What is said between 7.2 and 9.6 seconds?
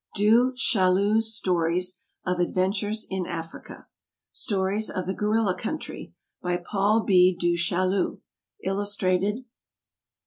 DU CHAILLU. Illustrated.